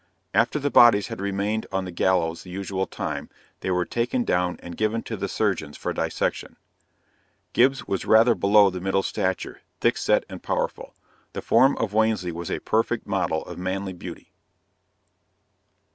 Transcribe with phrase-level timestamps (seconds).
[0.33, 4.59] After the bodies had remained on the gallows the usual time, they were taken down
[4.63, 6.55] and given to the surgeons for dissection.
[7.53, 10.95] Gibbs was rather below the middle stature, thick set and powerful.
[11.33, 14.31] The form of Wansley was a perfect model of manly beauty.